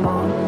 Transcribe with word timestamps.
mom. 0.00 0.41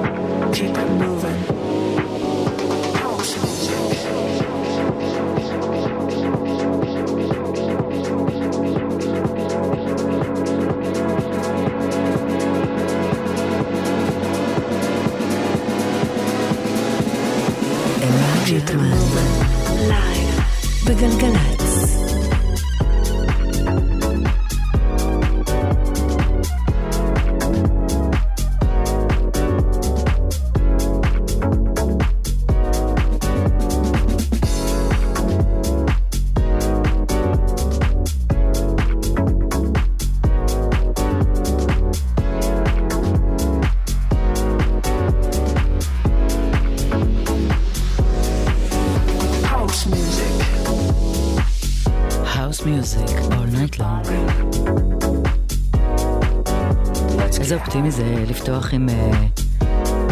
לפתוח 58.45 58.75
עם 58.75 58.89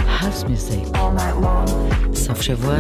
האוס 0.07 0.43
uh, 0.43 0.49
מיוזיק. 0.49 0.89
סוף 2.15 2.43
שבוע 2.43 2.77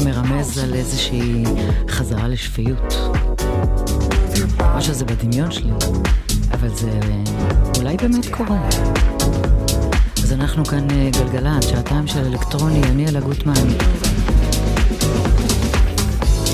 שמרמז 0.00 0.58
על 0.58 0.74
איזושהי 0.74 1.44
חזרה 1.88 2.28
לשפיות. 2.28 2.94
או 4.74 4.80
שזה 4.82 5.04
בדמיון 5.04 5.50
שלי, 5.50 5.72
אבל 6.52 6.68
זה 6.68 6.90
אולי 7.78 7.96
באמת 7.96 8.26
קורה. 8.30 8.68
אז 10.22 10.32
אנחנו 10.32 10.64
כאן 10.64 10.88
uh, 10.88 11.18
גלגלן, 11.18 11.62
שעתיים 11.62 12.06
של 12.06 12.24
אלקטרוני, 12.24 12.82
אני 12.82 13.06
אלה 13.06 13.20
גוטמן. 13.20 13.68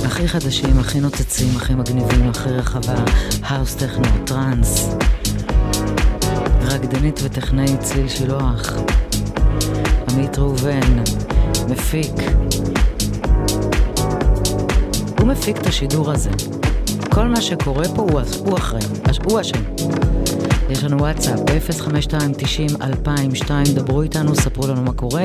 הכי 0.04 0.28
חדשים, 0.28 0.78
הכי 0.78 1.00
נוצצים, 1.00 1.56
הכי 1.56 1.74
מגניבים, 1.74 2.30
הכי 2.30 2.48
רחבה, 2.50 3.04
האוס 3.42 3.74
טכנו, 3.74 4.24
טראנס. 4.24 4.94
רקדנית 6.90 7.20
וטכנאי 7.22 7.76
צליל 7.80 8.08
שילוח. 8.08 8.72
עמית 10.10 10.38
ראובן, 10.38 11.02
מפיק. 11.68 12.12
הוא 15.18 15.26
מפיק 15.26 15.56
את 15.56 15.66
השידור 15.66 16.10
הזה. 16.10 16.30
כל 17.10 17.28
מה 17.28 17.40
שקורה 17.40 17.84
פה 17.94 18.02
הוא, 18.02 18.20
הוא 18.38 18.58
אחראי, 18.58 18.82
הוא 19.24 19.40
אשם. 19.40 19.62
יש 20.70 20.84
לנו 20.84 20.98
וואטסאפ 20.98 21.40
ב-05290-2002, 21.40 23.50
דברו 23.74 24.02
איתנו, 24.02 24.34
ספרו 24.34 24.66
לנו 24.66 24.82
מה 24.82 24.92
קורה, 24.92 25.24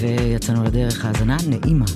ויצאנו 0.00 0.64
לדרך 0.64 1.04
האזנה 1.04 1.36
נעימה. 1.48 1.86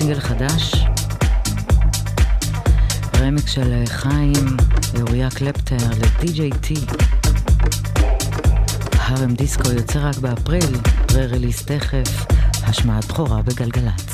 סינגל 0.00 0.20
חדש. 0.20 0.84
רמקס 3.16 3.50
של 3.50 3.82
חיים 3.86 4.46
ואוריה 4.92 5.30
קלפטר 5.30 5.76
ל-DJ 5.76 6.54
T. 6.64 6.94
How 8.94 9.16
RM 9.16 9.36
דיסקו 9.36 9.70
יוצא 9.70 9.98
רק 9.98 10.16
באפריל, 10.18 10.76
פרה-רליס 11.06 11.62
תכף, 11.62 12.26
השמעת 12.62 13.04
בכורה 13.04 13.42
בגלגלצ. 13.42 14.09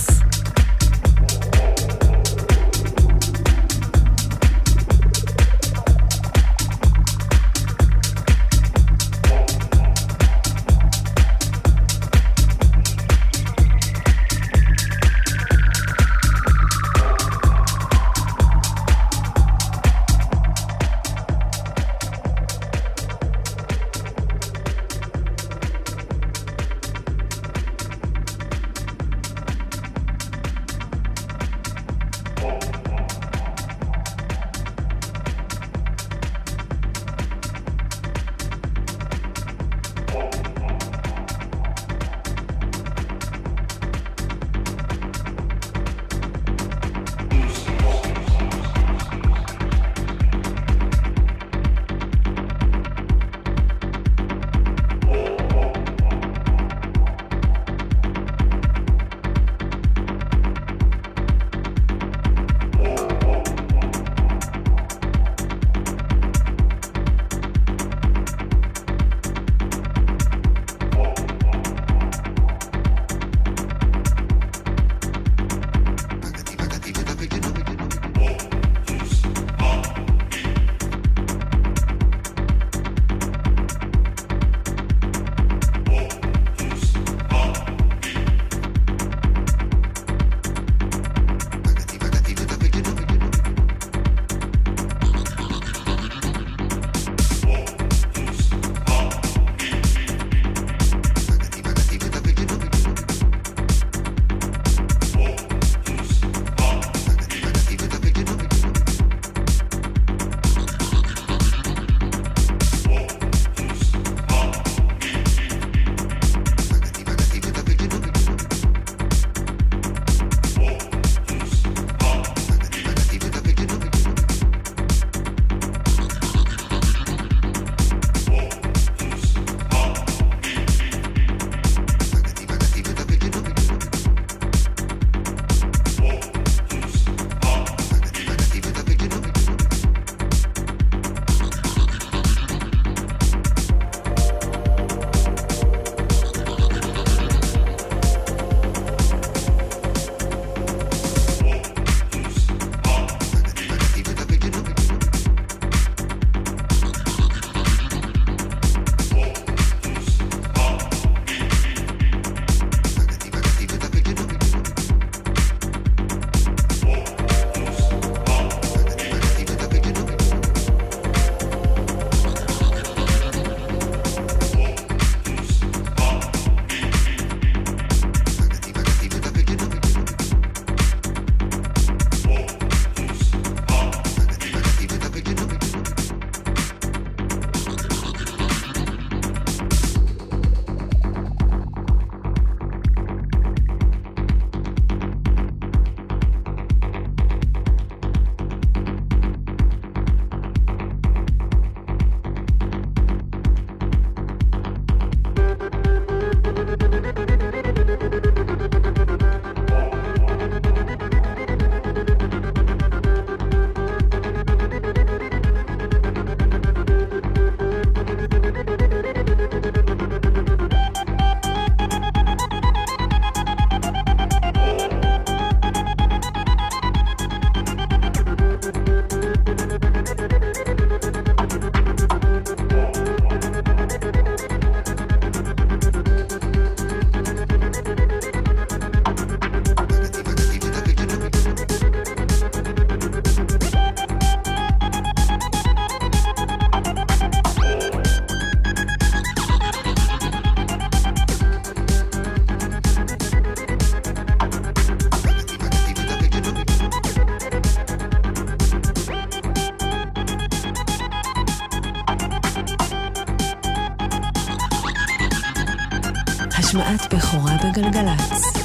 בכורה 267.16 267.56
בגלגלצ. 267.64 268.56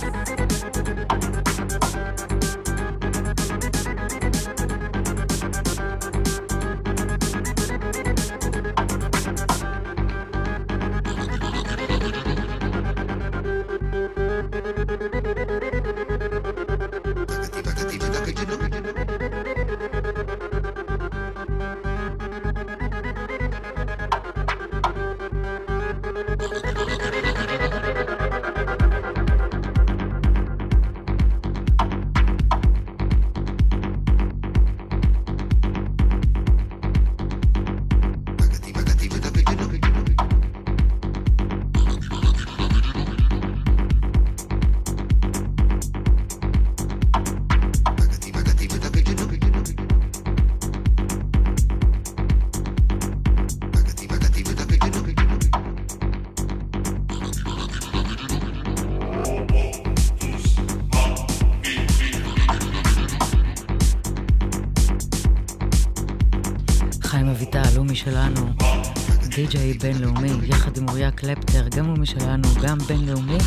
די-ג'יי 69.51 69.73
בינלאומי, 69.73 70.31
יחד 70.43 70.77
עם 70.77 70.89
אוריה 70.89 71.11
קלפטר, 71.11 71.67
גם 71.77 71.85
הוא 71.85 71.97
משלנו, 71.97 72.47
גם 72.63 72.77
בינלאומי, 72.77 73.37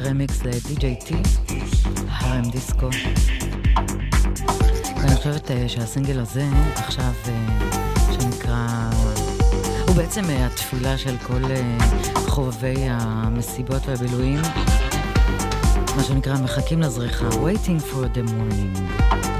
רמיקס 0.00 0.42
לדי-ג'יי 0.42 0.96
טי, 1.06 1.16
הרם 2.08 2.50
דיסקו. 2.50 2.88
ואני 4.96 5.16
חושבת 5.16 5.50
uh, 5.50 5.52
שהסינגל 5.68 6.20
הזה, 6.20 6.48
עכשיו, 6.74 7.12
uh, 7.24 8.12
שנקרא... 8.12 8.90
הוא 9.86 9.96
בעצם 9.96 10.24
uh, 10.24 10.32
התפילה 10.32 10.98
של 10.98 11.16
כל 11.26 11.42
חובבי 12.14 12.86
המסיבות 12.88 13.82
והבילויים, 13.86 14.42
מה 15.96 16.04
שנקרא, 16.04 16.36
מחכים 16.38 16.80
לזריחה, 16.80 17.28
waiting 17.28 17.92
for 17.92 18.16
the 18.16 18.30
morning. 18.30 19.33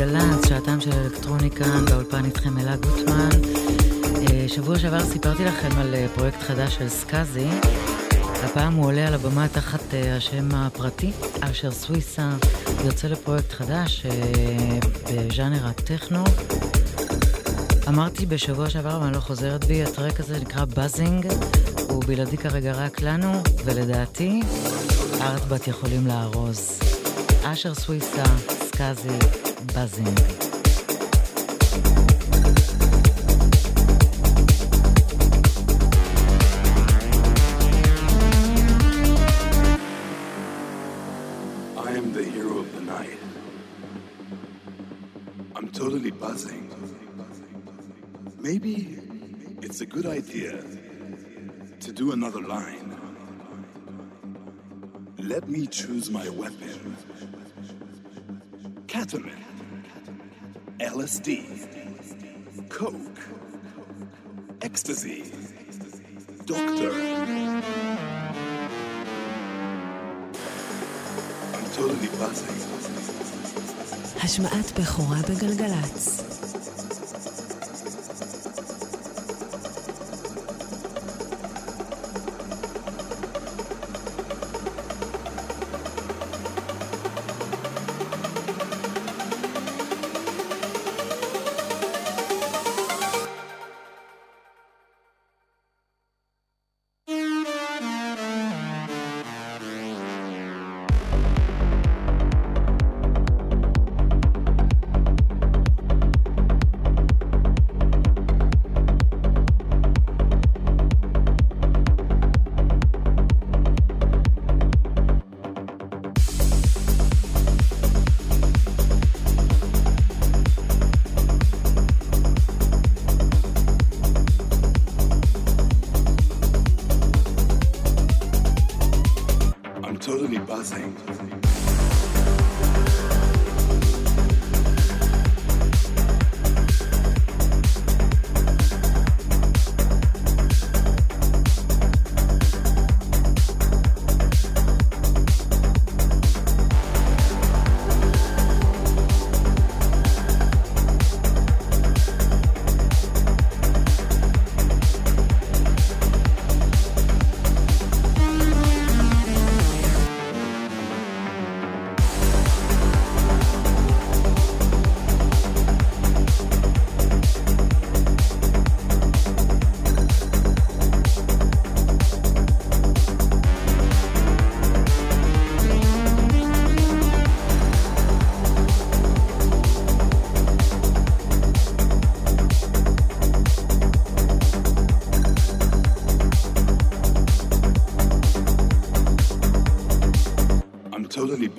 27, 0.00 0.08
אתם 0.08 0.12
על 0.12 0.36
גלגלצ, 0.36 0.48
שעתם 0.48 0.80
של 0.80 0.92
אלקטרוניקה, 0.92 1.64
באולפן 1.90 2.24
איתכם 2.24 2.58
אלה 2.58 2.76
גוטמן. 2.76 3.28
אה, 4.16 4.48
שבוע 4.48 4.78
שעבר 4.78 5.04
סיפרתי 5.04 5.44
לכם 5.44 5.78
על 5.78 5.94
אה, 5.94 6.06
פרויקט 6.14 6.40
חדש 6.40 6.74
של 6.74 6.88
סקאזי. 6.88 7.46
הפעם 8.44 8.74
הוא 8.74 8.86
עולה 8.86 9.06
על 9.06 9.14
הבמה 9.14 9.48
תחת 9.48 9.94
אה, 9.94 10.16
השם 10.16 10.54
הפרטי, 10.54 11.10
אשר 11.40 11.70
סוויסה 11.70 12.30
יוצא 12.84 13.08
לפרויקט 13.08 13.52
חדש 13.52 14.06
בז'אנר 15.06 15.66
הטכנו. 15.66 16.24
אמרתי 17.88 18.26
בשבוע 18.26 18.70
שעבר, 18.70 18.96
אבל 18.96 19.06
אני 19.06 19.14
לא 19.14 19.20
חוזרת 19.20 19.64
בי, 19.64 19.82
הטרק 19.82 20.20
הזה 20.20 20.40
נקרא 20.40 20.64
באזינג, 20.64 21.26
הוא 21.88 22.04
בלעדי 22.06 22.36
כרגע 22.36 22.72
רק 22.72 23.02
לנו, 23.02 23.42
ולדעתי, 23.64 24.42
ארטבט 25.20 25.68
יכולים 25.68 26.06
לארוז. 26.06 26.78
אשר 27.44 27.74
סוויסה, 27.74 28.24
סקאזי, 28.48 29.39
I 29.72 29.82
am 41.92 42.12
the 42.12 42.24
hero 42.24 42.58
of 42.58 42.74
the 42.74 42.80
night. 42.80 43.18
I'm 45.54 45.68
totally 45.68 46.10
buzzing. 46.10 46.68
Maybe 48.38 48.98
it's 49.62 49.80
a 49.82 49.86
good 49.86 50.06
idea 50.06 50.64
to 51.78 51.92
do 51.92 52.10
another 52.12 52.40
line. 52.42 52.96
Let 55.18 55.48
me 55.48 55.66
choose 55.68 56.10
my 56.10 56.28
weapon. 56.30 56.96
Catamin. 58.88 59.49
LSD, 60.79 61.29
coke, 62.69 63.21
ecstasy, 64.61 65.23
doctor. 66.45 66.91
I'm 71.55 71.65
totally 71.77 72.09
buzzing. 72.19 72.55
השמעת 74.23 74.79
בכורה 74.79 75.17
בגלגלצ. 75.29 76.48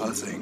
buzzing. 0.02 0.41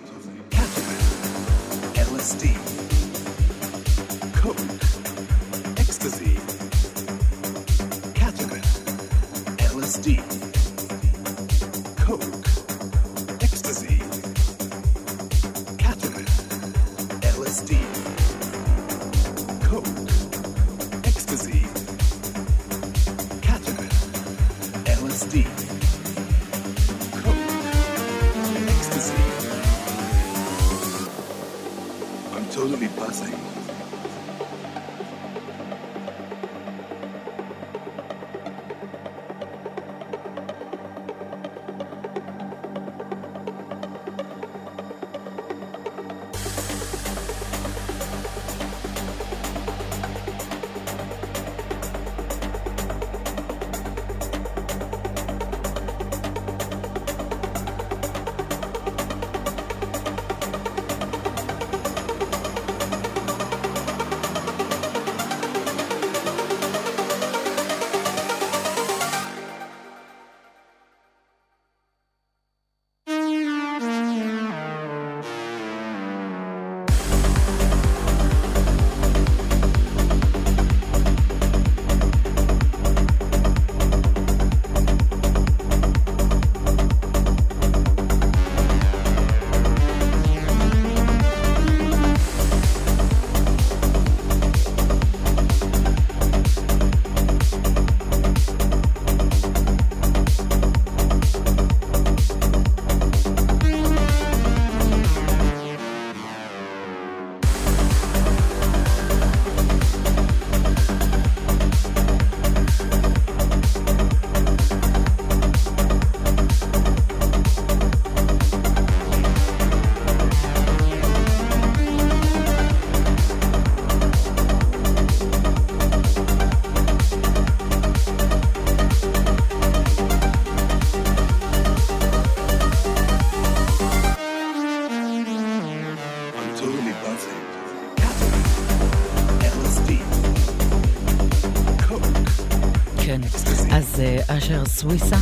סוויסה, 144.79 145.15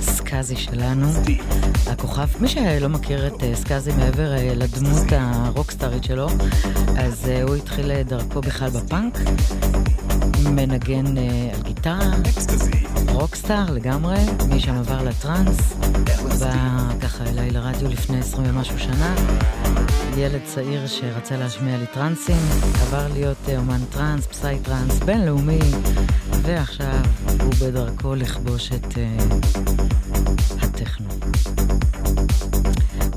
סקאזי 0.00 0.56
שלנו, 0.56 1.06
הכוכב, 1.86 2.26
מי 2.40 2.48
שלא 2.48 2.88
מכיר 2.88 3.26
את 3.26 3.42
אה, 3.42 3.54
סקאזי 3.54 3.92
מעבר 3.92 4.32
אה, 4.32 4.54
לדמות 4.54 5.06
הרוקסטארית 5.10 6.04
שלו, 6.04 6.28
אז 6.98 7.28
הוא 7.42 7.54
התחיל 7.54 8.02
דרכו 8.02 8.40
בכלל 8.40 8.70
בפאנק, 8.70 9.18
מנגן 10.44 11.18
על 11.54 11.62
גיטרה, 11.62 12.10
רוקסטאר 13.08 13.72
לגמרי, 13.72 14.18
משם 14.48 14.74
עבר 14.74 15.02
לטראנס, 15.02 15.56
בא 16.40 16.52
ככה 17.02 17.24
אליי 17.24 17.50
לרדיו 17.50 17.88
לפני 17.88 18.18
עשרים 18.18 18.46
ומשהו 18.50 18.78
שנה, 18.78 19.14
ילד 20.16 20.40
צעיר 20.44 20.86
שרצה 20.86 21.36
להשמיע 21.36 21.78
לי 21.78 21.86
טראנסים, 21.86 22.42
עבר 22.82 23.08
להיות 23.12 23.48
אומן 23.56 23.84
טראנס, 23.90 24.26
psy 24.26 24.58
trance, 24.62 24.98
בינלאומי, 24.98 25.58
ועכשיו 26.42 27.00
בדרכו 27.60 28.14
לכבוש 28.14 28.70
את 28.72 28.84
אה, 28.84 29.34
הטכנו. 30.62 31.08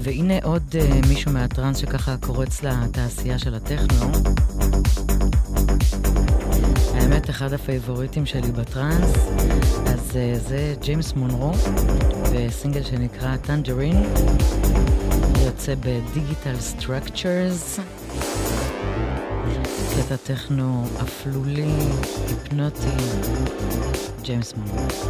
והנה 0.02 0.34
עוד 0.44 0.64
אה, 0.72 1.08
מישהו 1.08 1.32
מהטראנס 1.32 1.78
שככה 1.78 2.18
קורץ 2.18 2.64
לתעשייה 2.64 3.40
של 3.40 3.56
הטכנו. 3.56 4.12
האמת, 6.94 7.30
אחד 7.30 7.54
הפייבוריטים 7.54 8.26
שלי 8.26 8.52
בטראנס, 8.52 9.10
אז 9.86 10.12
אה, 10.12 10.40
זה 10.50 10.76
ג'יימס 10.82 11.14
מונרו, 11.14 11.52
וסינגל 12.32 12.84
שנקרא 12.84 13.38
Tangerine, 13.38 14.04
יוצא 15.46 15.74
ב 15.76 15.86
Digital 15.86 16.60
Structures. 16.60 17.80
קטע 19.98 20.16
טכנו 20.16 20.86
אפלולי, 21.02 21.66
היפנוטי, 22.28 22.88
ג'יימס 24.22 24.54
מונס. 24.54 25.04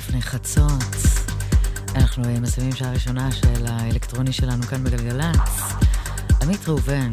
לפני 0.00 0.22
חצות. 0.22 0.96
אנחנו 1.94 2.24
אה, 2.24 2.40
מסיימים 2.40 2.74
שעה 2.74 2.92
ראשונה 2.92 3.32
של 3.32 3.66
האלקטרוני 3.66 4.32
שלנו 4.32 4.62
כאן 4.62 4.84
בגלגלצ. 4.84 5.38
עמית 6.42 6.68
ראובן 6.68 7.10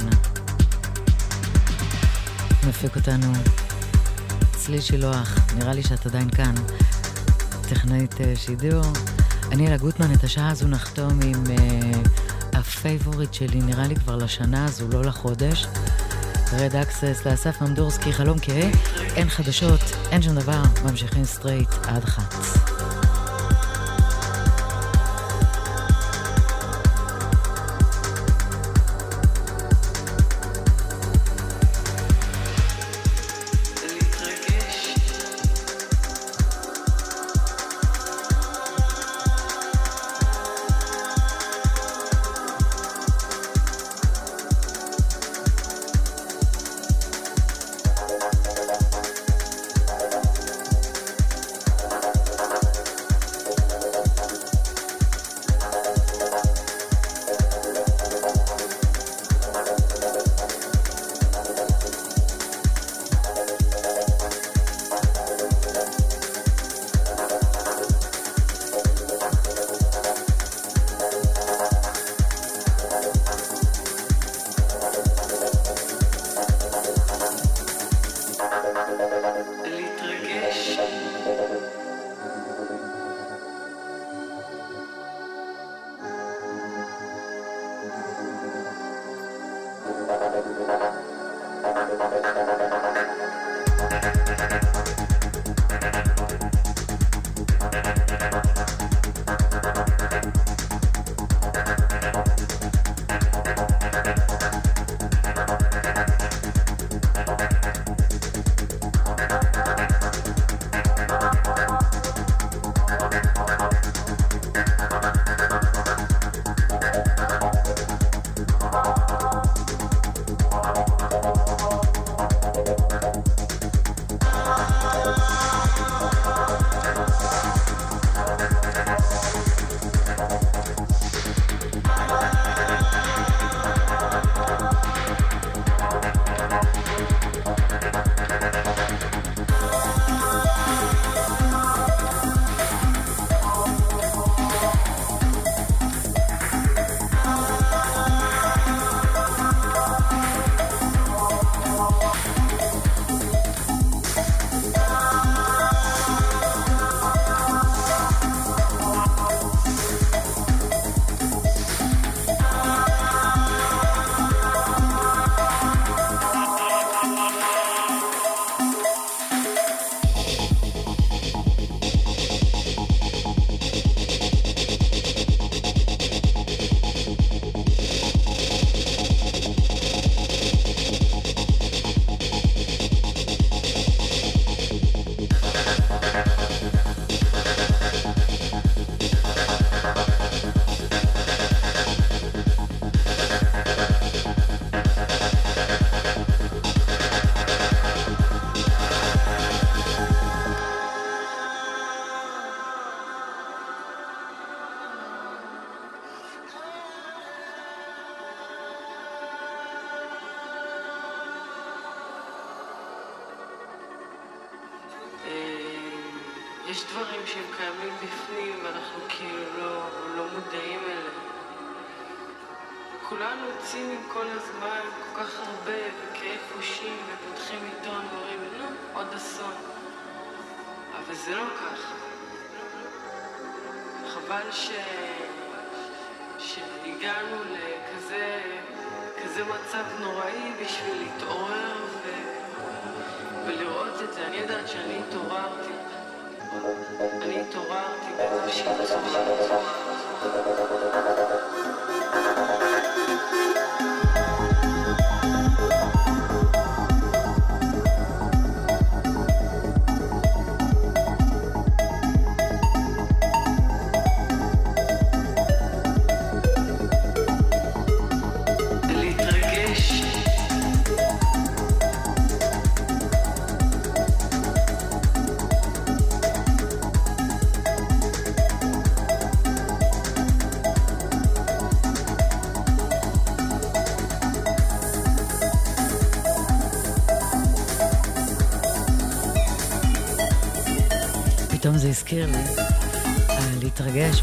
מפיק 2.68 2.96
אותנו. 2.96 3.34
צליל 4.52 4.82
שילוח, 4.82 5.38
נראה 5.56 5.74
לי 5.74 5.84
שאת 5.84 6.06
עדיין 6.06 6.30
כאן. 6.30 6.56
טכנאית 7.70 8.22
אה, 8.22 8.34
שידור. 8.36 8.86
אני 9.52 9.68
אלה 9.68 9.78
גוטמן, 9.78 10.14
את 10.14 10.24
השעה 10.24 10.50
הזו 10.50 10.68
נחתום 10.68 11.20
עם 11.24 11.44
אה, 11.46 12.58
ה 12.58 12.66
favorite 12.66 13.34
שלי, 13.34 13.62
נראה 13.62 13.88
לי 13.88 13.96
כבר 13.96 14.16
לשנה 14.16 14.66
הזו, 14.66 14.88
לא 14.90 15.02
לחודש. 15.02 15.68
Red 16.54 16.76
Axes 16.76 17.26
לאסף 17.26 17.62
אמדורסקי, 17.62 18.14
חלום 18.14 18.38
כהה, 18.42 18.70
אין 19.16 19.30
חדשות, 19.30 19.82
אין 20.12 20.22
שום 20.22 20.36
דבר, 20.36 20.62
ממשיכים 20.86 21.26
סטרייט 21.26 21.70
עד 21.88 22.06
חץ. 22.06 22.67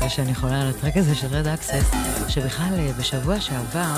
להתרגש 0.04 0.12
ושאני 0.12 0.30
יכולה 0.30 0.60
על 0.60 0.68
הטרק 0.68 0.96
הזה 0.96 1.14
של 1.14 1.26
רד 1.26 1.46
אקסס, 1.46 1.90
שבכלל 2.28 2.74
אה, 2.78 2.90
בשבוע 2.98 3.40
שעבר, 3.40 3.94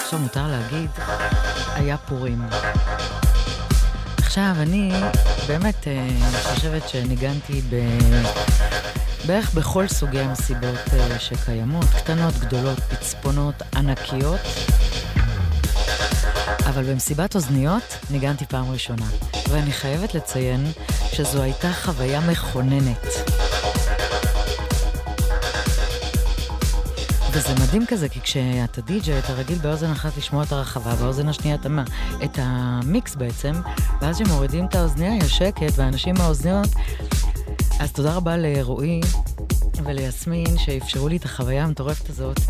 עכשיו 0.00 0.18
מותר 0.18 0.46
להגיד, 0.46 0.90
היה 1.74 1.96
פורים. 1.96 2.42
עכשיו, 4.18 4.54
אני 4.58 4.92
באמת 5.48 5.88
אה, 5.88 6.08
חושבת 6.42 6.88
שניגנתי 6.88 7.62
ב... 7.70 7.74
בערך 9.26 9.54
בכל 9.54 9.88
סוגי 9.88 10.20
המסיבות 10.20 10.88
אה, 10.92 11.18
שקיימות, 11.18 11.86
קטנות, 11.96 12.34
גדולות, 12.34 12.78
פצפונות, 12.78 13.54
ענקיות. 13.76 14.40
אבל 16.66 16.82
במסיבת 16.82 17.34
אוזניות 17.34 17.98
ניגנתי 18.10 18.46
פעם 18.46 18.70
ראשונה, 18.70 19.06
ואני 19.48 19.72
חייבת 19.72 20.14
לציין 20.14 20.66
שזו 21.12 21.42
הייתה 21.42 21.72
חוויה 21.72 22.20
מכוננת. 22.20 23.27
וזה 27.32 27.54
מדהים 27.54 27.86
כזה, 27.86 28.08
כי 28.08 28.20
כשאתה 28.20 28.80
די-ג'יי, 28.80 29.18
אתה 29.18 29.32
רגיל 29.32 29.58
באוזן 29.58 29.90
אחת 29.90 30.16
לשמוע 30.16 30.44
את 30.44 30.52
הרחבה, 30.52 30.94
באוזן 30.94 31.28
השנייה 31.28 31.54
את, 31.56 31.66
המ... 31.66 31.78
את 32.24 32.38
המיקס 32.42 33.14
בעצם, 33.14 33.52
ואז 34.00 34.20
כשמורידים 34.20 34.66
את 34.66 34.74
האוזניה 34.74 35.16
יש 35.16 35.38
שקט, 35.38 35.72
ואנשים 35.76 36.14
מהאוזניות... 36.18 36.68
אז 37.80 37.92
תודה 37.92 38.14
רבה 38.14 38.36
לרועי 38.36 39.00
וליסמין 39.84 40.58
שאפשרו 40.58 41.08
לי 41.08 41.16
את 41.16 41.24
החוויה 41.24 41.64
המטורפת 41.64 42.10
הזאת. 42.10 42.40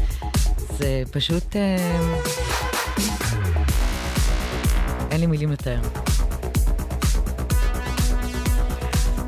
זה 0.79 1.03
פשוט... 1.11 1.57
אה... 1.57 2.11
אין 5.11 5.21
לי 5.21 5.27
מילים 5.27 5.53
לתאר. 5.53 5.81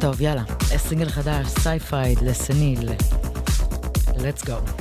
טוב, 0.01 0.21
יאללה, 0.21 0.43
סינגל 0.77 1.09
חדש, 1.09 1.47
סייפייד, 1.47 2.19
לסניל. 2.23 2.89
let's 4.21 4.43
go. 4.43 4.80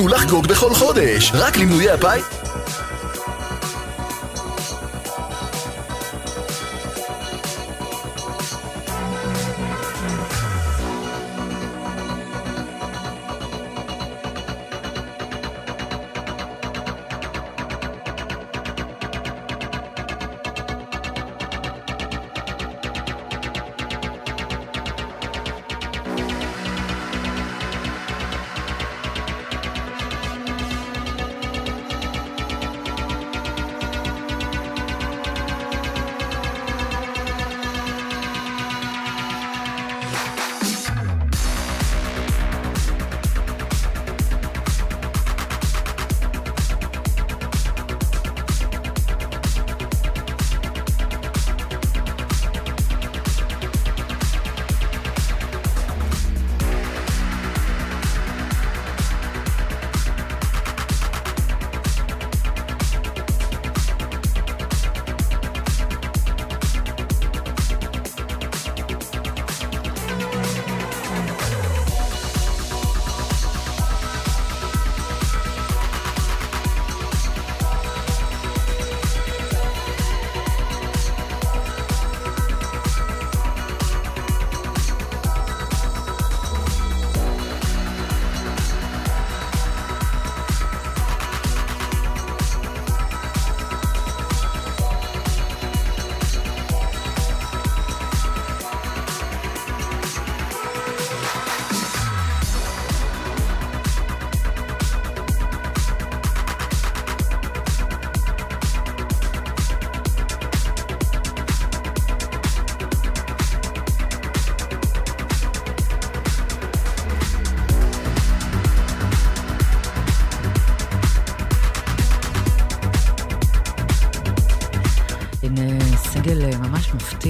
תתכוננו 0.00 0.16
לחגוג 0.16 0.46
בכל 0.46 0.74
חודש, 0.74 1.32
רק 1.34 1.56
למנויי 1.56 1.90
הבית. 1.90 2.39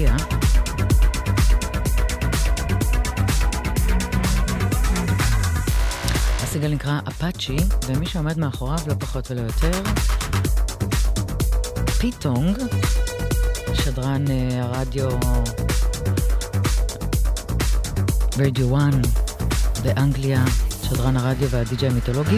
מפתיע. 0.01 0.15
הסינגל 6.43 6.73
נקרא 6.73 6.99
אפאצ'י, 7.07 7.57
ומי 7.87 8.05
שעומד 8.05 8.39
מאחוריו 8.39 8.79
לא 8.87 8.93
פחות 8.93 9.31
ולא 9.31 9.41
יותר, 9.41 9.83
פיט 11.99 12.21
טונג, 12.21 12.57
שדרן 13.73 14.25
אה, 14.27 14.63
הרדיו 14.63 15.09
רדיו 18.37 18.77
1 18.77 18.83
באנגליה, 19.83 20.45
שדרן 20.83 21.17
הרדיו 21.17 21.49
והדי-ג'יי 21.49 21.89
המיתולוגי, 21.89 22.37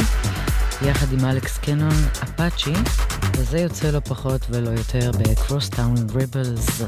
יחד 0.81 1.13
עם 1.13 1.25
אלכס 1.25 1.57
קנון, 1.57 1.95
אפאצ'י, 2.23 2.73
וזה 3.37 3.59
יוצא 3.59 3.91
לא 3.91 3.99
פחות 3.99 4.41
ולא 4.49 4.69
יותר 4.69 5.11
בקרוסטאון 5.11 5.95
ריבלס. 6.15 6.81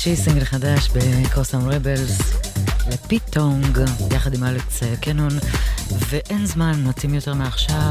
אפאצ'י, 0.00 0.16
סינגל 0.16 0.44
חדש 0.44 0.88
בקוסם 0.88 1.68
רבלס 1.68 2.18
לפיטונג, 2.88 3.78
יחד 4.14 4.34
עם 4.34 4.44
אלכס 4.44 4.80
קנון, 5.00 5.38
ואין 6.08 6.46
זמן 6.46 6.84
מתאים 6.84 7.14
יותר 7.14 7.34
מעכשיו 7.34 7.90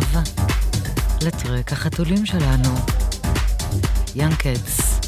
לטרק 1.21 1.73
החתולים 1.73 2.25
שלנו, 2.25 2.75
ינקדס. 4.15 4.99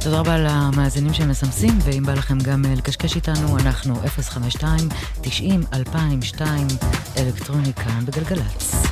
תודה 0.00 0.20
רבה 0.20 0.38
למאזינים 0.38 1.14
שמסמסים, 1.14 1.78
ואם 1.84 2.02
בא 2.06 2.14
לכם 2.14 2.38
גם 2.38 2.64
לקשקש 2.76 3.16
איתנו, 3.16 3.58
אנחנו 3.58 3.94
052-90-2002 6.34 6.40
אלקטרוניקה 7.18 7.90
בגלגלצ. 8.04 8.91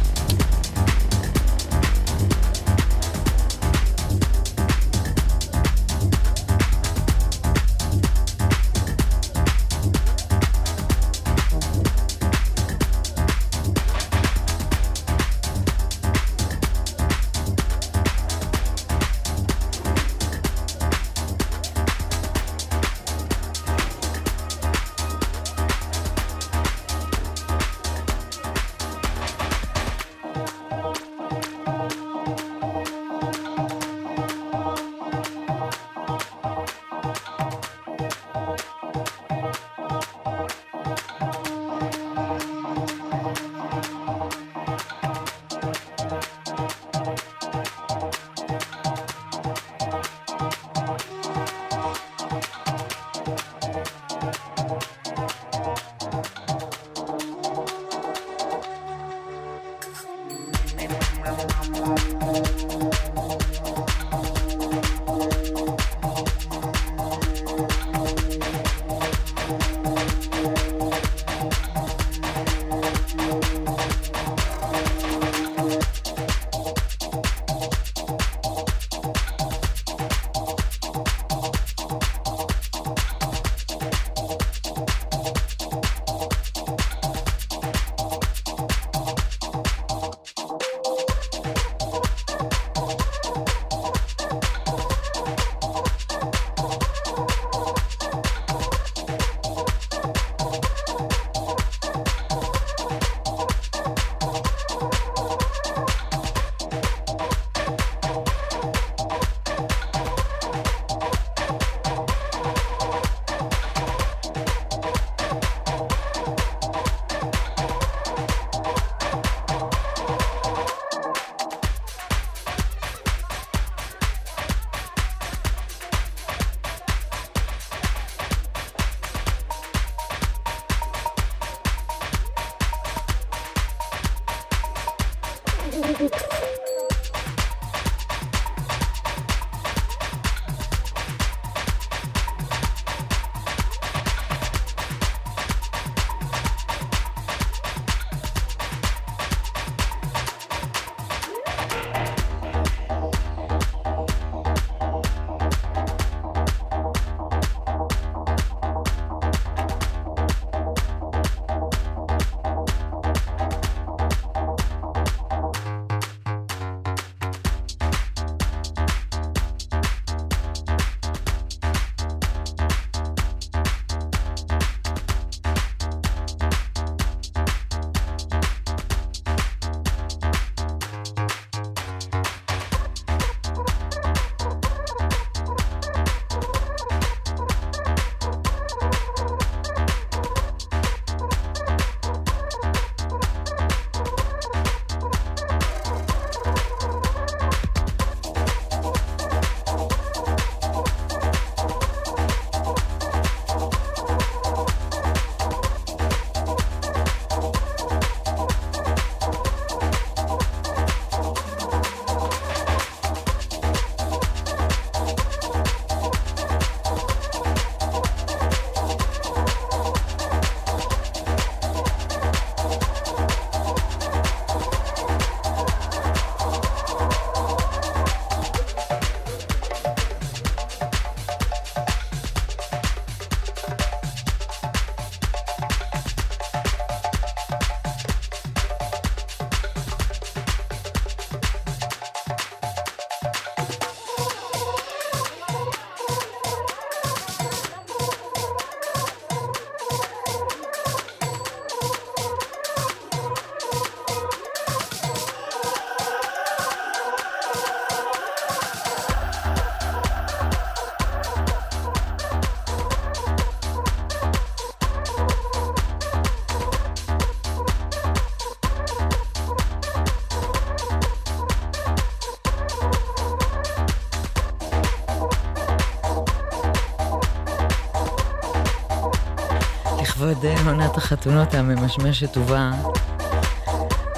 לכבוד 280.43 280.67
עונת 280.67 280.97
החתונות 280.97 281.55
הממשמשת 281.55 282.37
ובאה, 282.37 282.71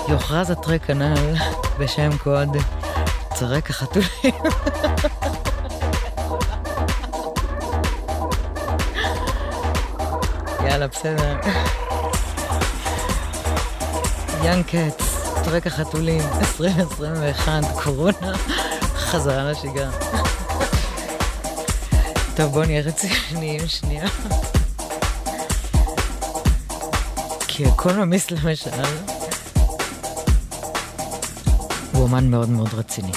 יוכרז 0.08 0.50
הטרק 0.50 0.90
הנ"ל 0.90 1.34
בשם 1.78 2.10
קוד 2.18 2.56
טרק 3.38 3.70
החתולים. 3.70 4.08
יאללה, 10.66 10.86
בסדר. 10.86 11.36
קטס, 14.66 15.30
טרק 15.44 15.66
החתולים, 15.66 16.20
2021, 16.20 17.52
קורונה, 17.84 18.32
חזרה 18.94 19.50
לשגרה. 19.50 19.90
טוב, 22.36 22.52
בואו 22.52 22.64
נהיה 22.64 22.80
רציניים 22.80 23.68
שנייה. 23.68 24.08
כי 27.62 27.68
אקונומיסט 27.68 28.30
למשל, 28.30 28.70
הוא 31.92 32.02
אומן 32.02 32.30
מאוד 32.30 32.48
מאוד 32.48 32.68
רציני. 32.74 33.12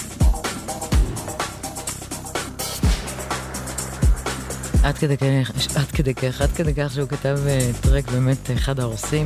עד 4.83 4.97
כדי 4.97 5.17
כך, 5.17 5.75
עד 5.75 5.91
כדי 5.91 6.13
כך, 6.13 6.41
עד 6.41 6.51
כדי 6.51 6.73
כך 6.73 6.93
שהוא 6.93 7.09
כתב 7.09 7.37
uh, 7.45 7.83
טרק 7.83 8.11
באמת 8.11 8.51
אחד 8.51 8.79
ההורסים, 8.79 9.25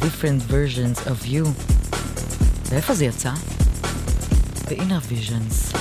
Different 0.00 0.50
Versions 0.50 1.06
of 1.06 1.26
You. 1.26 1.48
ואיפה 2.68 2.94
זה 2.94 3.04
יצא? 3.04 3.32
ב-Inner 4.68 5.12
Visions. 5.12 5.76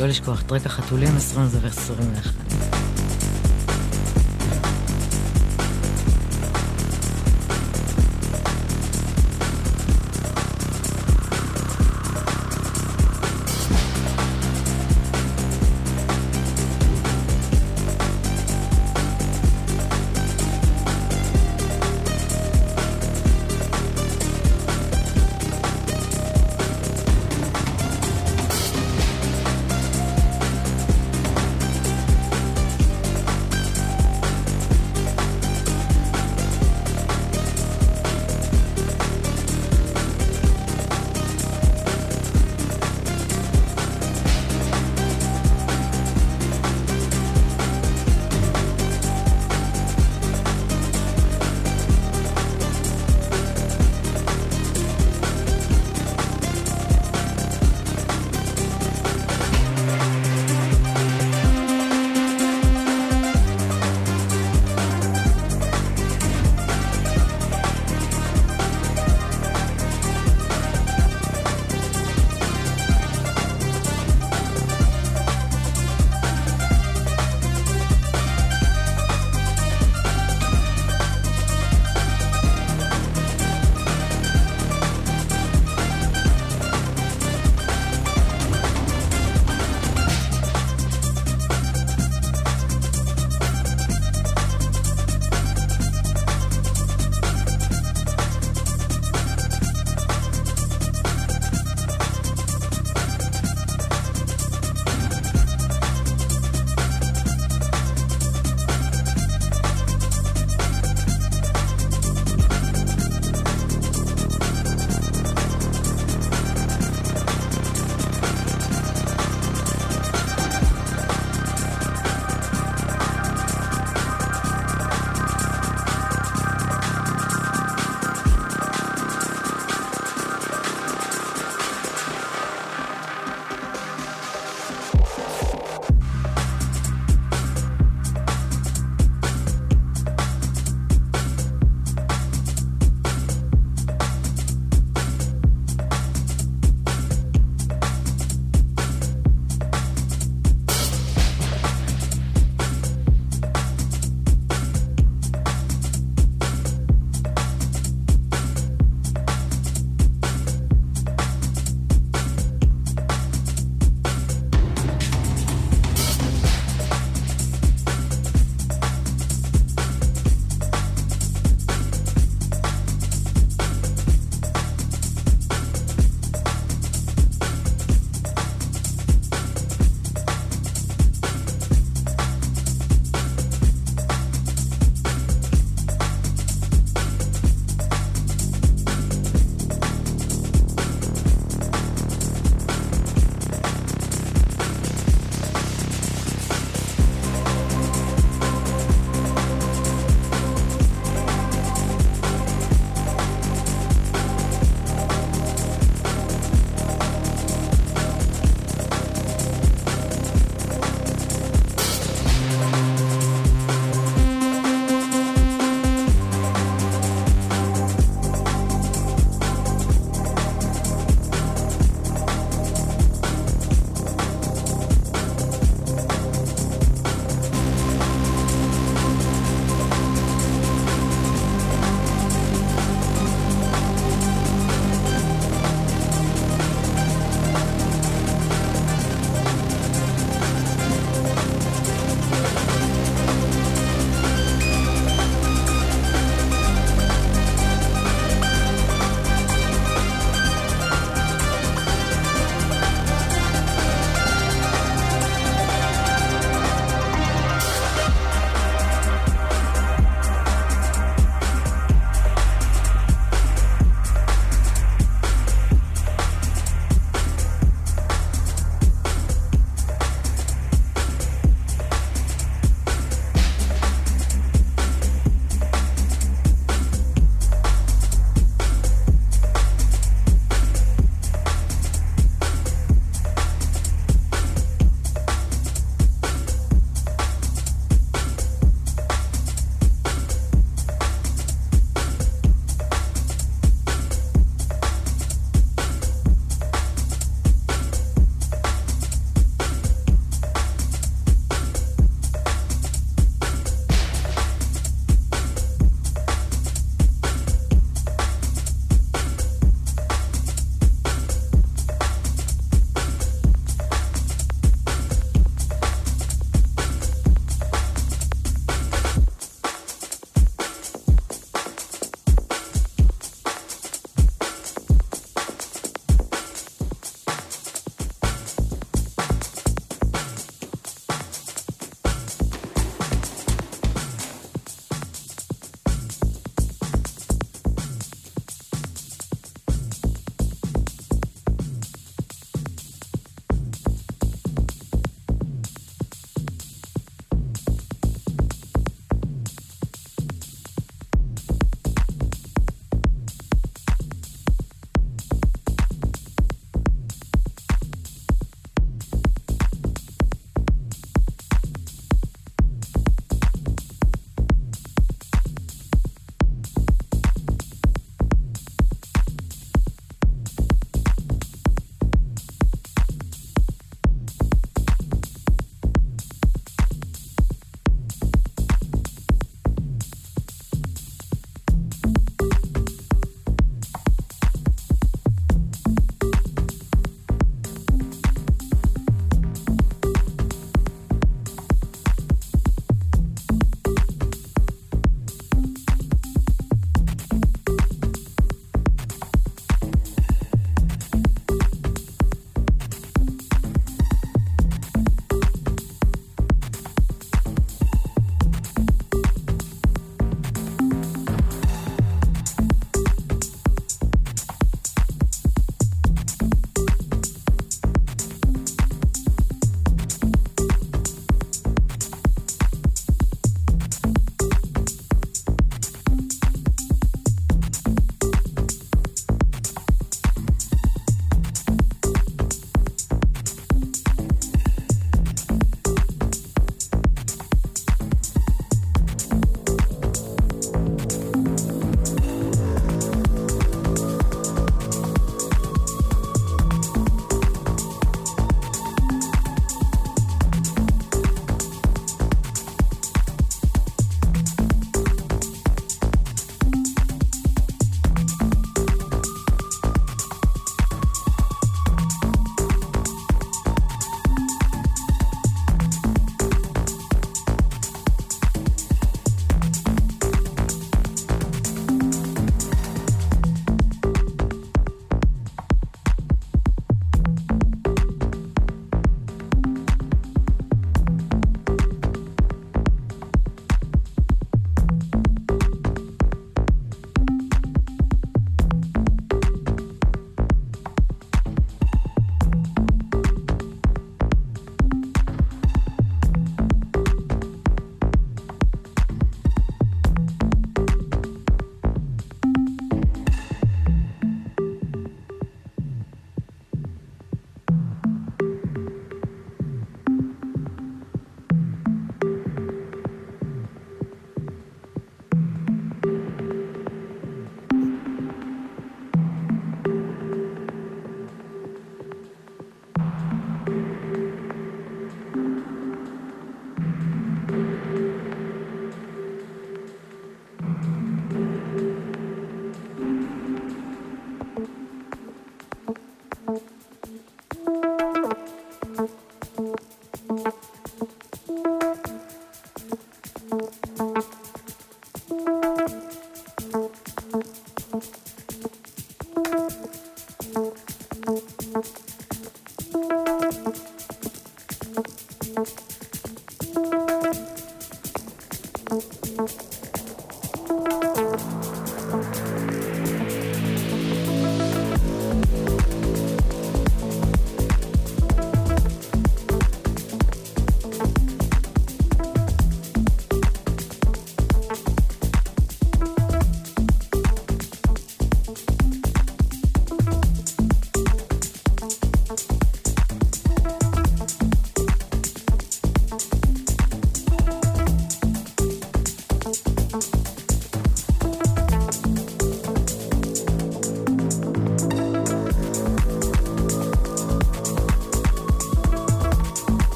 לא 0.00 0.06
לשכוח, 0.06 0.42
טרק 0.42 0.66
החתולים 0.66 1.16
20 1.16 1.46
ו-21. 1.50 2.47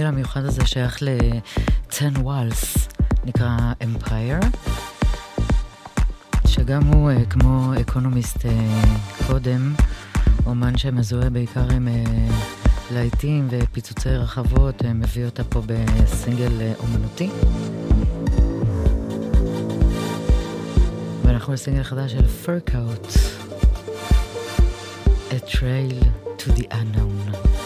הסינגל 0.00 0.14
המיוחד 0.14 0.44
הזה 0.44 0.66
שייך 0.66 1.02
ל-10 1.02 2.18
וואלס, 2.18 2.88
נקרא 3.24 3.56
Empire, 3.82 4.46
שגם 6.46 6.82
הוא, 6.82 7.10
אה, 7.10 7.24
כמו 7.24 7.72
אקונומיסט 7.80 8.46
אה, 8.46 8.82
קודם, 9.26 9.74
אומן 10.46 10.78
שמזוהה 10.78 11.30
בעיקר 11.30 11.70
עם 11.70 11.88
להיטים 12.92 13.48
ופיצוצי 13.50 14.08
רחבות, 14.08 14.82
מביא 14.84 15.24
אותה 15.24 15.44
פה 15.44 15.62
בסינגל 15.66 16.52
אומנותי. 16.78 17.30
ואנחנו 21.24 21.52
בסינגל 21.52 21.82
חדש 21.82 22.12
של 22.12 22.26
פרקאוט, 22.26 23.06
A 25.30 25.50
Trail 25.50 26.04
to 26.38 26.52
the 26.58 26.64
Unknown. 26.72 27.59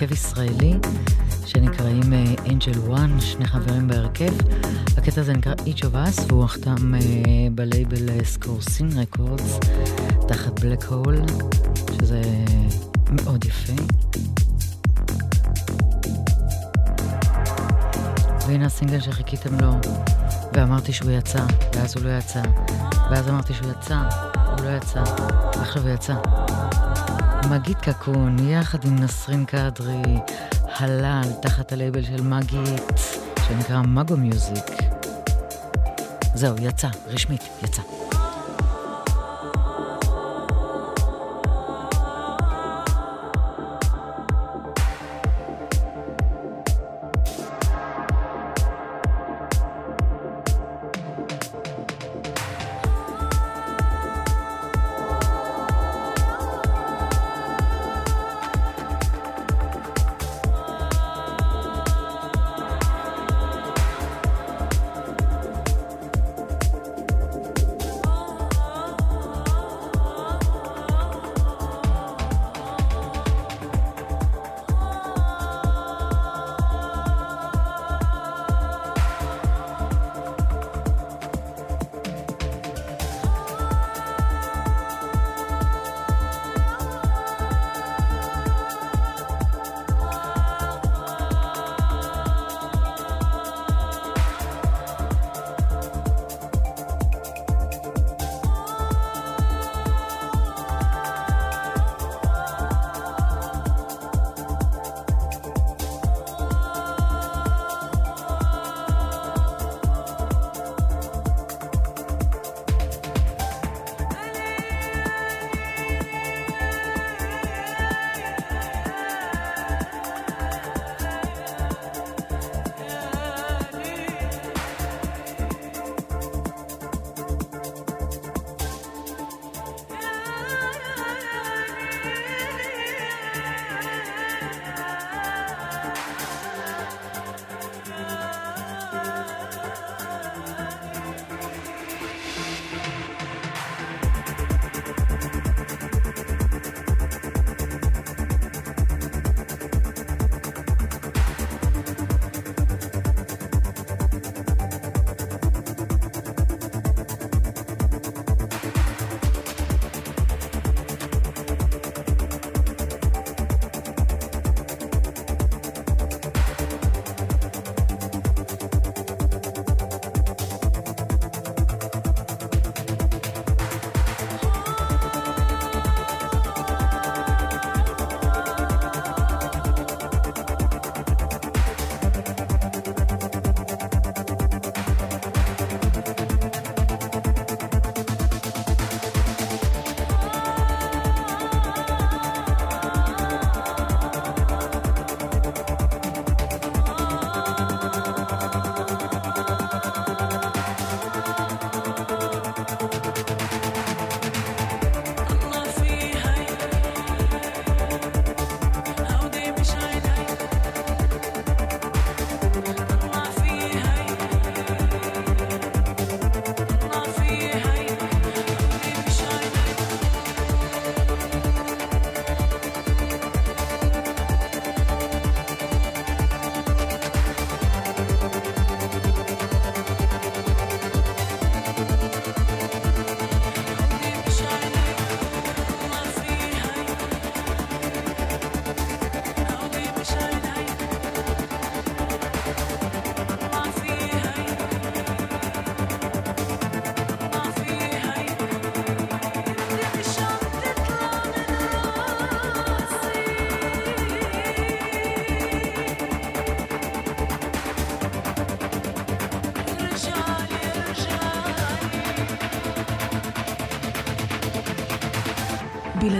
להרכב 0.00 0.12
ישראלי 0.12 0.74
שנקראים 1.46 2.12
Angel 2.50 2.78
One, 2.78 3.20
שני 3.20 3.46
חברים 3.46 3.88
בהרכב. 3.88 4.32
הקטע 4.96 5.20
הזה 5.20 5.32
נקרא 5.32 5.52
Each 5.52 5.80
of 5.80 5.94
Us 5.94 6.22
והוא 6.28 6.44
נחתם 6.44 6.94
אה, 6.94 7.00
בלייבל 7.54 8.24
סקורסין 8.24 8.88
Records 8.98 9.58
תחת 10.28 10.60
Black 10.60 10.84
Hole, 10.84 11.16
שזה 11.92 12.22
מאוד 13.10 13.44
יפה. 13.44 13.82
והנה 18.46 18.66
הסינגל 18.66 19.00
שחיכיתם 19.00 19.60
לו, 19.60 19.72
ואמרתי 20.52 20.92
שהוא 20.92 21.10
יצא, 21.10 21.44
ואז 21.74 21.96
הוא 21.96 22.04
לא 22.04 22.18
יצא, 22.18 22.42
ואז 23.10 23.28
אמרתי 23.28 23.54
שהוא 23.54 23.70
יצא, 23.70 23.98
הוא 24.34 24.64
לא 24.64 24.76
יצא, 24.76 25.02
ועכשיו 25.56 25.82
הוא 25.82 25.90
יצא. 25.90 26.14
מגיד 27.50 27.76
קקון, 27.76 28.48
יחד 28.48 28.84
עם 28.84 28.96
נסרין 28.96 29.44
קדרי, 29.44 30.02
הלל, 30.64 31.22
תחת 31.42 31.72
הלייבל 31.72 32.02
של 32.02 32.22
מגית, 32.22 32.82
שנקרא 33.48 33.82
מגו 33.82 34.16
מיוזיק. 34.16 34.64
זהו, 36.34 36.56
יצא, 36.60 36.88
רשמית, 37.06 37.48
יצא. 37.62 37.82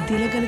తిలకలు 0.09 0.47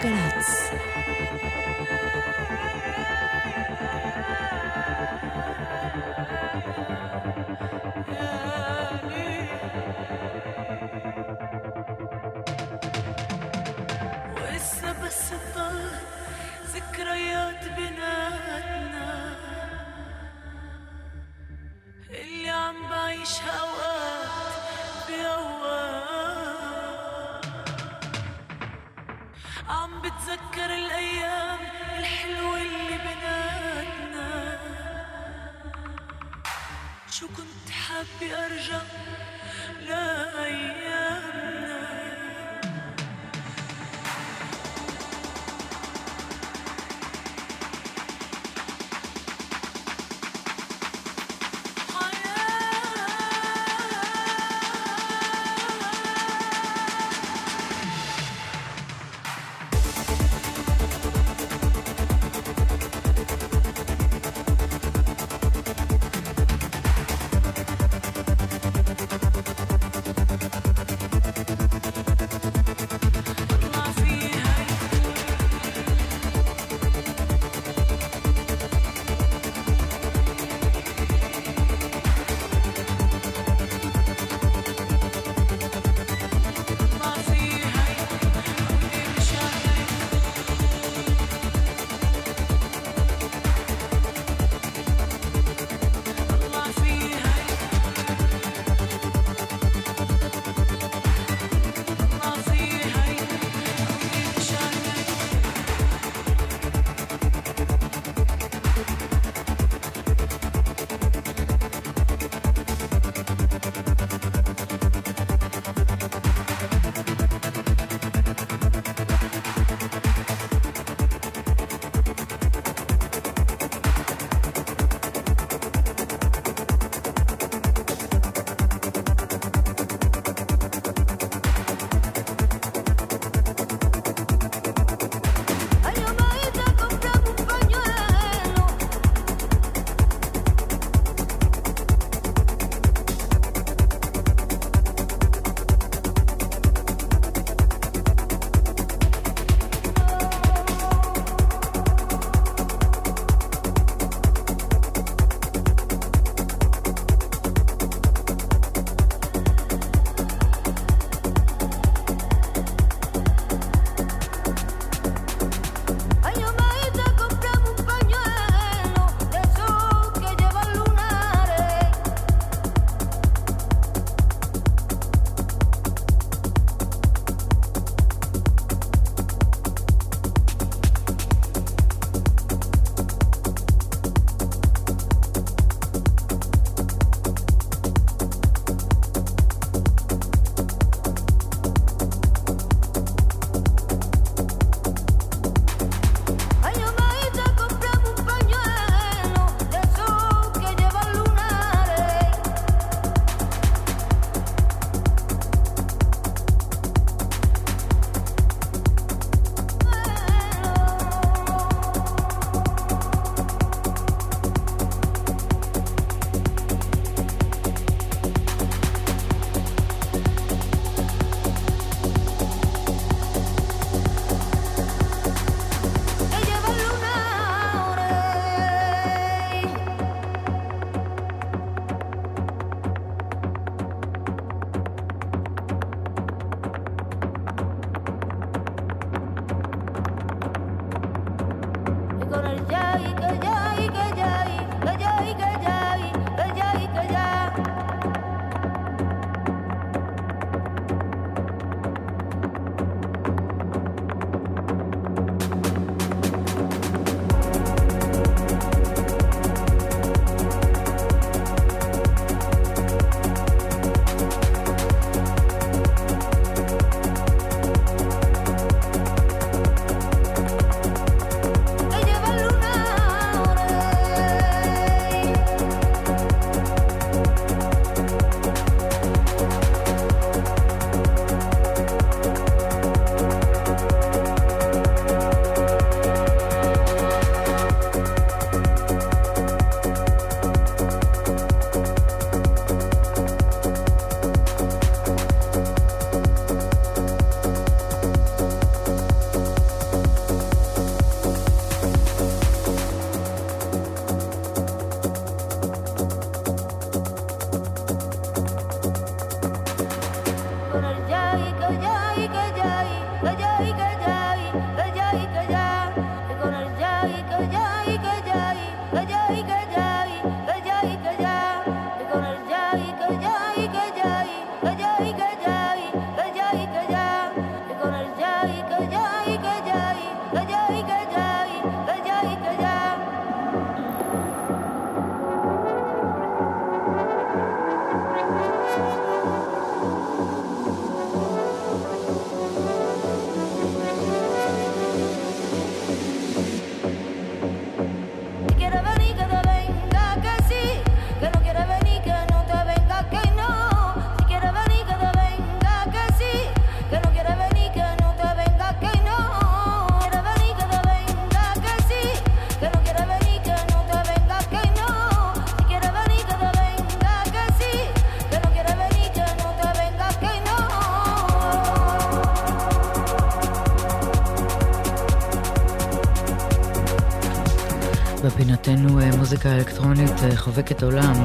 מוזיקה 379.31 379.57
אלקטרונית 379.57 380.23
אה, 380.23 380.37
חובקת 380.37 380.83
עולם, 380.83 381.25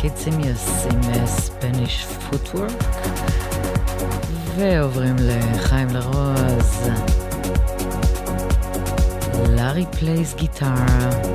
Kid 0.00 0.16
Simius 0.16 0.86
עם 0.90 1.26
Spanish 1.26 2.06
Footwork, 2.06 2.72
ועוברים 4.56 5.16
לחיים 5.18 5.88
לרוז. 5.88 6.88
Larry 9.48 9.84
Plays 9.98 10.34
Guitar, 10.34 10.74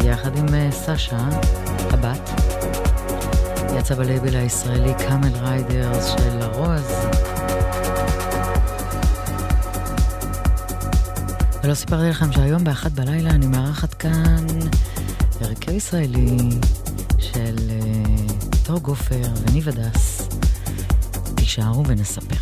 יחד 0.05 0.37
עם 0.37 0.53
אה, 0.53 0.69
סשה, 0.71 1.29
הבת. 1.91 2.29
יצא 3.79 3.95
בלייבל 3.95 4.35
הישראלי 4.35 4.93
Camel 4.93 5.37
Riders 5.41 6.05
של 6.05 6.37
לרוז. 6.39 6.91
ולא 11.63 11.73
סיפרתי 11.73 12.09
לכם 12.09 12.31
שהיום 12.31 12.63
באחת 12.63 12.91
בלילה 12.91 13.29
אני 13.29 13.47
מארחת 13.47 13.93
כאן 13.93 14.45
הרכב 15.67 15.77
ישראלי 15.77 16.37
של 17.19 17.55
uh, 17.57 18.65
תור 18.65 18.79
גופר 18.79 19.21
וניב 19.41 19.69
הדס. 19.69 20.29
תישארו 21.35 21.87
ונספר. 21.87 22.34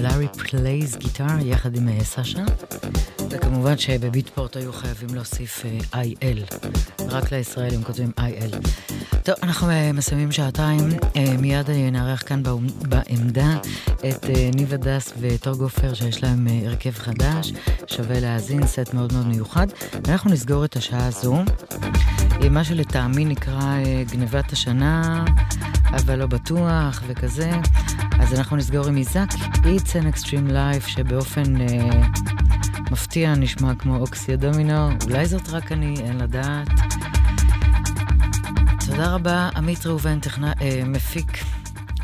Larry 0.00 0.26
Plays 0.28 0.96
Guitar 0.96 1.24
יחד 1.42 1.76
עם 1.76 1.88
אה, 1.88 2.04
סשה. 2.04 2.44
וכמובן 3.30 3.78
שב 3.78 3.99
Beatport 3.99 4.56
היו 4.56 4.72
חייבים 4.72 5.14
להוסיף 5.14 5.64
אה, 5.94 6.02
IL. 6.02 6.66
רק 7.08 7.32
לישראלים 7.32 7.82
כותבים 7.84 8.10
IL. 8.20 8.56
טוב, 9.22 9.34
אנחנו 9.42 9.70
אה, 9.70 9.92
מסיימים 9.92 10.32
שעתיים. 10.32 10.88
מיד 11.38 11.70
נארח 11.70 12.22
כאן 12.26 12.42
בעמדה 12.88 13.58
את 14.08 14.26
ניב 14.54 14.74
הדס 14.74 15.12
וטור 15.20 15.54
גופר, 15.54 15.94
שיש 15.94 16.22
להם 16.22 16.46
הרכב 16.66 16.92
חדש. 16.94 17.52
שווה 17.86 18.20
להאזין, 18.20 18.66
סט 18.66 18.94
מאוד 18.94 19.12
מאוד 19.12 19.26
מיוחד. 19.26 19.66
ואנחנו 20.06 20.30
נסגור 20.30 20.64
את 20.64 20.76
השעה 20.76 21.06
הזו. 21.06 21.36
מה 22.50 22.64
שלטעמי 22.64 23.24
נקרא 23.24 23.76
גנבת 24.10 24.52
השנה, 24.52 25.24
אבל 25.90 26.18
לא 26.18 26.26
בטוח 26.26 27.02
וכזה. 27.06 27.50
אז 28.20 28.34
אנחנו 28.34 28.56
נסגור 28.56 28.86
עם 28.86 28.96
איזק, 28.96 29.28
It's 29.52 29.92
an 29.92 30.14
Extreme 30.14 30.50
Life, 30.50 30.88
שבאופן 30.88 31.60
אה, 31.60 31.66
מפתיע 32.90 33.34
נשמע 33.34 33.74
כמו 33.74 33.96
אוקסיה 33.96 34.36
דומינו, 34.36 34.88
אולי 35.04 35.26
זאת 35.26 35.48
רק 35.48 35.72
אני, 35.72 35.94
אין 36.00 36.18
לדעת. 36.18 36.68
תודה 38.86 39.14
רבה, 39.14 39.48
עמית 39.56 39.86
ראובן, 39.86 40.20
תכנה, 40.20 40.52
אה, 40.60 40.82
מפיק, 40.86 41.38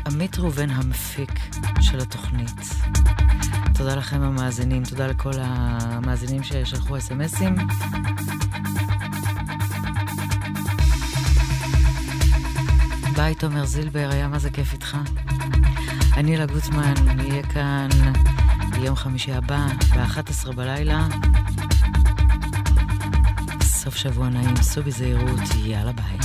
עמית 0.07 0.39
ראובן 0.39 0.69
המפיק 0.69 1.39
של 1.81 1.99
התוכנית. 1.99 2.59
תודה 3.73 3.95
לכם 3.95 4.21
המאזינים, 4.21 4.83
תודה 4.83 5.07
לכל 5.07 5.33
המאזינים 5.37 6.43
ששלחו 6.43 6.97
אס.אם.אסים. 6.97 7.55
ביי, 13.15 13.35
תומר 13.35 13.65
זילבר, 13.65 14.09
היה 14.11 14.27
מה 14.27 14.39
זה 14.39 14.49
כיף 14.49 14.73
איתך. 14.73 14.97
אני 16.23 16.35
אלה 16.35 16.45
גוטמן, 16.45 16.93
נהיה 17.15 17.43
כאן 17.43 17.89
ביום 18.71 18.95
חמישי 18.95 19.31
הבא, 19.31 19.67
ב-11 19.95 20.51
בלילה. 20.55 21.07
סוף 23.61 23.95
שבוע 23.95 24.29
נעים, 24.29 24.55
סעו 24.55 24.83
בזהירות, 24.83 25.39
יאללה 25.65 25.91
ביי. 25.91 26.17